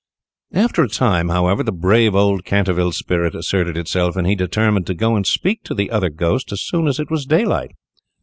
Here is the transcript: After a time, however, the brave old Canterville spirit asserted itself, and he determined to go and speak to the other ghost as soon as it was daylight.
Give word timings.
After 0.55 0.81
a 0.81 0.89
time, 0.89 1.29
however, 1.29 1.61
the 1.61 1.71
brave 1.71 2.15
old 2.15 2.43
Canterville 2.43 2.91
spirit 2.91 3.35
asserted 3.35 3.77
itself, 3.77 4.15
and 4.15 4.25
he 4.25 4.33
determined 4.33 4.87
to 4.87 4.95
go 4.95 5.15
and 5.15 5.27
speak 5.27 5.63
to 5.65 5.75
the 5.75 5.91
other 5.91 6.09
ghost 6.09 6.51
as 6.51 6.59
soon 6.63 6.87
as 6.87 6.99
it 6.99 7.11
was 7.11 7.23
daylight. 7.27 7.73